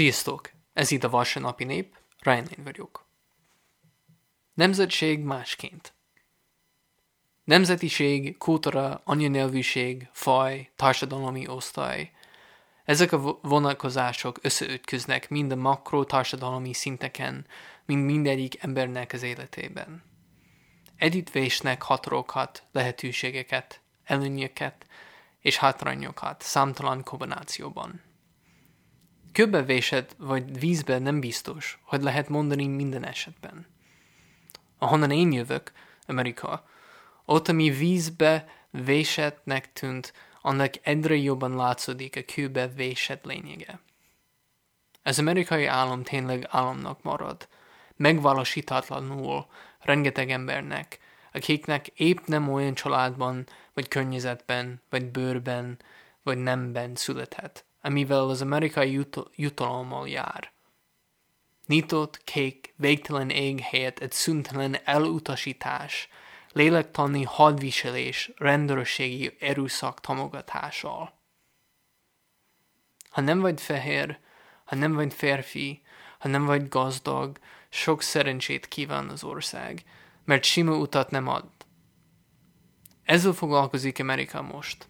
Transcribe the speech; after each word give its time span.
Sziasztok! 0.00 0.50
Ez 0.72 0.90
itt 0.90 1.04
a 1.04 1.08
Vasárnapi 1.08 1.64
Nép, 1.64 1.96
Ryan 2.18 2.46
vagyok. 2.64 3.06
Nemzetség 4.54 5.22
másként. 5.22 5.94
Nemzetiség, 7.44 8.38
kultúra, 8.38 9.00
anyanyelvűség, 9.04 10.08
faj, 10.12 10.70
társadalmi 10.76 11.48
osztály. 11.48 12.10
Ezek 12.84 13.12
a 13.12 13.38
vonalkozások 13.42 14.38
összeütköznek 14.42 15.28
mind 15.28 15.52
a 15.52 15.56
makro 15.56 16.04
társadalmi 16.04 16.72
szinteken, 16.72 17.46
mind 17.84 18.04
mindegyik 18.04 18.62
embernek 18.62 19.12
az 19.12 19.22
életében. 19.22 20.02
Edítvésnek 20.96 21.82
határokat, 21.82 22.62
lehetőségeket, 22.72 23.80
előnyöket 24.04 24.86
és 25.40 25.56
hátrányokat 25.56 26.42
számtalan 26.42 27.02
kombinációban. 27.02 28.08
Köbbevésed 29.32 30.14
vagy 30.18 30.58
vízbe 30.58 30.98
nem 30.98 31.20
biztos, 31.20 31.78
hogy 31.82 32.02
lehet 32.02 32.28
mondani 32.28 32.66
minden 32.66 33.06
esetben. 33.06 33.66
Ahonnan 34.78 35.10
én 35.10 35.32
jövök, 35.32 35.72
Amerika, 36.06 36.68
ott, 37.24 37.48
ami 37.48 37.70
vízbe 37.70 38.48
vésetnek 38.70 39.72
tűnt, 39.72 40.12
annak 40.42 40.74
egyre 40.82 41.16
jobban 41.16 41.56
látszódik 41.56 42.16
a 42.16 42.32
kőbe 42.34 42.68
vésett 42.68 43.24
lényege. 43.24 43.80
Az 45.02 45.18
amerikai 45.18 45.66
állam 45.66 46.02
tényleg 46.02 46.46
államnak 46.50 47.02
marad, 47.02 47.48
megvalósítatlanul 47.96 49.46
rengeteg 49.80 50.30
embernek, 50.30 50.98
akiknek 51.32 51.86
épp 51.86 52.18
nem 52.26 52.52
olyan 52.52 52.74
családban, 52.74 53.46
vagy 53.74 53.88
környezetben, 53.88 54.82
vagy 54.90 55.04
bőrben, 55.04 55.78
vagy 56.22 56.38
nemben 56.38 56.94
született, 56.94 57.64
amivel 57.80 58.28
az 58.28 58.42
amerikai 58.42 58.92
jut- 58.92 59.30
jutalommal 59.34 60.08
jár. 60.08 60.52
Nyitott, 61.66 62.24
kék, 62.24 62.74
végtelen 62.76 63.30
ég 63.30 63.60
helyett 63.60 63.98
egy 63.98 64.12
szüntelen 64.12 64.76
elutasítás, 64.84 66.08
lélektani 66.52 67.22
hadviselés, 67.22 68.30
rendőrségi 68.36 69.36
erőszak 69.40 70.00
támogatással. 70.00 71.18
Ha 73.10 73.20
nem 73.20 73.40
vagy 73.40 73.60
fehér, 73.60 74.18
ha 74.64 74.76
nem 74.76 74.94
vagy 74.94 75.14
férfi, 75.14 75.82
ha 76.18 76.28
nem 76.28 76.44
vagy 76.44 76.68
gazdag, 76.68 77.38
sok 77.68 78.02
szerencsét 78.02 78.68
kíván 78.68 79.08
az 79.08 79.24
ország, 79.24 79.84
mert 80.24 80.44
sima 80.44 80.76
utat 80.76 81.10
nem 81.10 81.28
ad. 81.28 81.48
Ezzel 83.02 83.32
foglalkozik 83.32 84.00
Amerika 84.00 84.42
most. 84.42 84.88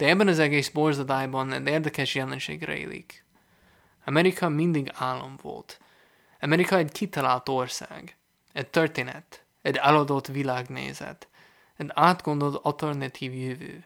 De 0.00 0.08
ebben 0.08 0.28
az 0.28 0.38
egész 0.38 0.68
borzadályban 0.68 1.66
érdekes 1.66 2.14
jelenség 2.14 2.62
rejlik. 2.62 3.24
Amerika 4.04 4.48
mindig 4.48 4.90
állam 4.94 5.38
volt. 5.42 5.80
Amerika 6.40 6.76
egy 6.76 6.92
kitalált 6.92 7.48
ország, 7.48 8.16
egy 8.52 8.68
történet, 8.68 9.44
egy 9.62 9.76
eladott 9.76 10.26
világnézet, 10.26 11.28
egy 11.76 11.90
átgondolt 11.94 12.64
alternatív 12.64 13.34
jövő. 13.34 13.84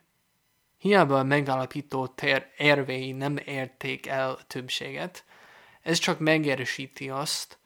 Hiába 0.78 1.18
a 1.18 1.22
megállapító 1.22 2.14
érvei 2.56 3.12
nem 3.12 3.36
érték 3.36 4.06
el 4.06 4.30
a 4.30 4.42
többséget, 4.46 5.24
ez 5.82 5.98
csak 5.98 6.18
megerősíti 6.18 7.10
azt, 7.10 7.58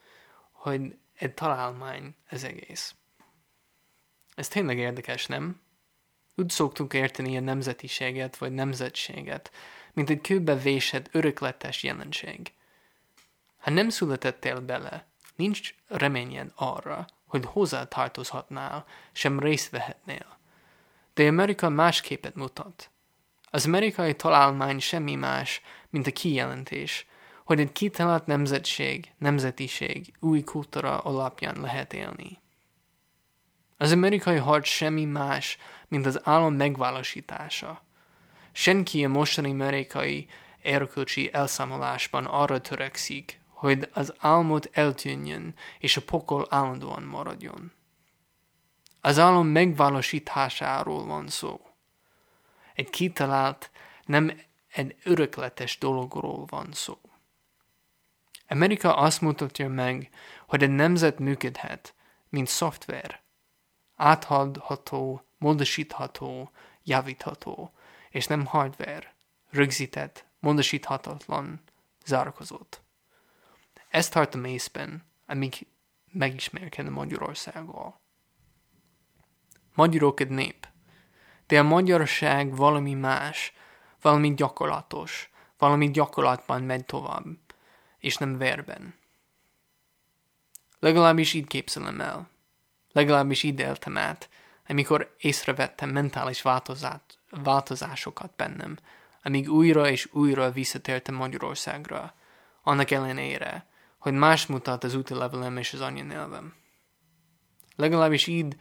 hogy 0.51 0.99
egy 1.19 1.35
találmány 1.35 2.15
ez 2.27 2.45
egész. 2.45 2.95
Ez 4.35 4.49
tényleg 4.49 4.79
érdekes, 4.79 5.27
nem? 5.27 5.61
Úgy 6.39 6.51
szoktunk 6.51 6.93
érteni 6.93 7.37
a 7.37 7.41
nemzetiséget 7.41 8.37
vagy 8.37 8.53
nemzetséget, 8.53 9.51
mint 9.93 10.11
egy 10.11 10.21
kőbe 10.21 10.55
vésett 10.55 11.09
örökletes 11.13 11.83
jelenség. 11.83 12.53
Ha 13.59 13.71
nem 13.71 13.89
születettél 13.89 14.61
bele, 14.61 15.07
nincs 15.37 15.75
reményed 15.87 16.53
arra, 16.55 17.07
hogy 17.27 17.45
hozzá 17.45 17.85
tartozhatnál, 17.85 18.85
sem 19.13 19.41
részt 19.41 19.71
vehetnél. 19.71 20.39
De 21.15 21.27
Amerika 21.27 21.69
más 21.69 22.01
képet 22.01 22.35
mutat. 22.35 22.91
Az 23.51 23.67
amerikai 23.67 24.15
találmány 24.15 24.79
semmi 24.79 25.15
más, 25.15 25.61
mint 25.91 26.07
a 26.07 26.13
kijelentés, 26.13 27.07
hogy 27.45 27.61
egy 27.61 27.73
kitalált 27.73 28.27
nemzetség, 28.27 29.13
nemzetiség, 29.19 30.15
új 30.21 30.43
kultúra 30.43 30.99
alapján 30.99 31.61
lehet 31.61 31.93
élni. 31.93 32.39
Az 33.81 33.93
amerikai 33.93 34.37
harc 34.37 34.69
semmi 34.69 35.05
más, 35.05 35.59
mint 35.89 36.07
az 36.07 36.21
állam 36.25 36.55
megvalósítása. 36.55 37.83
Senki 38.53 39.05
a 39.05 39.09
mostani 39.09 39.51
amerikai 39.51 40.27
erkölcsi 40.63 41.33
elszámolásban 41.33 42.25
arra 42.25 42.61
törekszik, 42.61 43.41
hogy 43.49 43.89
az 43.93 44.15
álmot 44.19 44.69
eltűnjön, 44.73 45.55
és 45.79 45.97
a 45.97 46.03
pokol 46.03 46.47
állandóan 46.51 47.03
maradjon. 47.03 47.73
Az 49.01 49.19
álom 49.19 49.47
megvalósításáról 49.47 51.05
van 51.05 51.29
szó. 51.29 51.61
Egy 52.75 52.91
kitalált, 52.91 53.71
nem 54.05 54.41
egy 54.73 54.97
örökletes 55.05 55.79
dologról 55.79 56.45
van 56.47 56.69
szó. 56.73 56.99
Amerika 58.49 58.97
azt 58.97 59.21
mutatja 59.21 59.69
meg, 59.69 60.11
hogy 60.47 60.63
egy 60.63 60.71
nemzet 60.71 61.19
működhet, 61.19 61.95
mint 62.29 62.49
szoftver. 62.49 63.27
Áthadható, 64.01 65.23
módosítható, 65.39 66.51
javítható, 66.83 67.73
és 68.11 68.27
nem 68.27 68.47
hardware, 68.47 69.15
rögzített, 69.51 70.25
módosíthatatlan, 70.41 71.61
zárkozott. 72.05 72.81
Ezt 73.89 74.13
tartom 74.13 74.45
észben, 74.45 75.05
amíg 75.27 75.67
megismerkedem 76.13 76.93
Magyarországgal. 76.93 78.01
Magyarok 79.75 80.21
egy 80.21 80.29
nép, 80.29 80.69
de 81.47 81.59
a 81.59 81.63
magyarság 81.63 82.57
valami 82.57 82.95
más, 82.95 83.53
valami 84.01 84.35
gyakorlatos, 84.35 85.31
valami 85.59 85.91
gyakorlatban 85.91 86.63
megy 86.63 86.85
tovább, 86.85 87.39
és 87.99 88.17
nem 88.17 88.39
verben. 88.39 88.95
Legalábbis 90.79 91.35
így 91.35 91.47
képzelem 91.47 92.01
el. 92.01 92.29
Legalábbis 92.93 93.43
így 93.43 93.61
éltem 93.61 93.97
át, 93.97 94.29
amikor 94.69 95.15
észrevettem 95.19 95.91
mentális 95.91 96.43
változát, 96.43 97.19
változásokat 97.31 98.33
bennem, 98.37 98.77
amíg 99.23 99.49
újra 99.51 99.89
és 99.91 100.09
újra 100.13 100.51
visszatértem 100.51 101.15
Magyarországra, 101.15 102.15
annak 102.63 102.91
ellenére, 102.91 103.67
hogy 103.99 104.13
más 104.13 104.47
mutat 104.47 104.85
az 104.85 104.95
útilevelem 104.95 105.57
és 105.57 105.73
az 105.73 105.81
anyanyelvem. 105.81 106.55
Legalábbis 107.77 108.27
így 108.27 108.57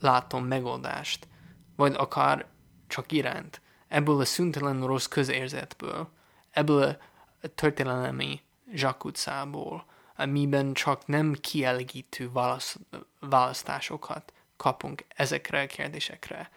látom 0.00 0.44
megoldást, 0.44 1.28
vagy 1.76 1.94
akár 1.94 2.46
csak 2.86 3.12
iránt, 3.12 3.60
ebből 3.88 4.20
a 4.20 4.24
szüntelen 4.24 4.86
rossz 4.86 5.06
közérzetből, 5.06 6.08
ebből 6.50 6.96
a 7.42 7.46
történelmi 7.54 8.40
zsakutcából, 8.72 9.84
amiben 10.20 10.72
csak 10.72 11.06
nem 11.06 11.32
kielégítő 11.32 12.30
válasz, 12.32 12.78
választásokat 13.20 14.32
kapunk 14.56 15.04
ezekre 15.08 15.60
a 15.60 15.66
kérdésekre. 15.66 16.50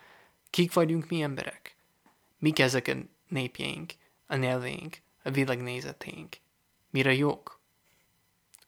Kik 0.49 0.73
vagyunk 0.73 1.09
mi 1.09 1.22
emberek? 1.22 1.75
Mik 2.38 2.59
ezek 2.59 2.88
a 2.88 2.94
népjeink, 3.27 3.94
a 4.27 4.35
nyelvénk, 4.35 4.97
a 5.23 5.29
világnézeténk? 5.29 6.35
Mire 6.89 7.13
jók? 7.13 7.59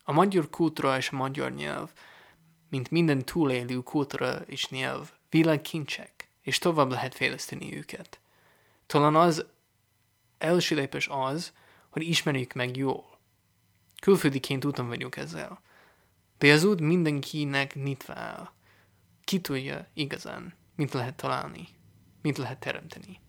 A 0.03 0.11
magyar 0.11 0.49
kultúra 0.49 0.97
és 0.97 1.09
a 1.09 1.15
magyar 1.15 1.51
nyelv, 1.51 1.91
mint 2.69 2.91
minden 2.91 3.25
túlélő 3.25 3.77
kultúra 3.79 4.35
és 4.35 4.69
nyelv, 4.69 5.11
világkincsek, 5.29 6.29
és 6.41 6.57
tovább 6.57 6.89
lehet 6.89 7.15
fejleszteni 7.15 7.77
őket. 7.77 8.19
Talán 8.85 9.15
az 9.15 9.45
első 10.37 10.75
lépés 10.75 11.07
az, 11.11 11.53
hogy 11.89 12.07
ismerjük 12.07 12.53
meg 12.53 12.77
jól. 12.77 13.12
Külföldiként 14.03 14.65
úton 14.65 14.88
vagyunk 14.88 15.15
ezzel. 15.15 15.61
De 16.38 16.51
az 16.53 16.63
út 16.63 16.79
mindenkinek 16.79 17.75
nyitva 17.75 18.13
áll. 18.13 18.50
Ki 19.23 19.41
tudja 19.41 19.88
igazán, 19.94 20.53
mit 20.75 20.94
lehet 20.94 21.15
találni, 21.15 21.67
mit 22.21 22.38
lehet 22.38 22.59
teremteni. 22.59 23.19